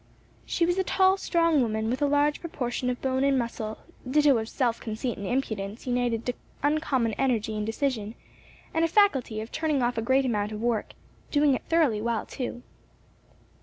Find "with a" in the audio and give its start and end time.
1.91-2.07